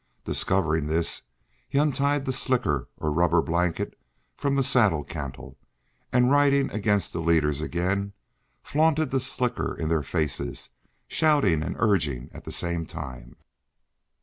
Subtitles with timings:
[0.25, 1.21] Discovering this,
[1.69, 3.95] he untied the slicker or rubber blanket
[4.35, 5.59] from the saddle cantle,
[6.11, 8.13] and, riding against the leaders again,
[8.63, 10.71] flaunted the slicker in their faces,
[11.07, 13.35] shouting and urging at the same time.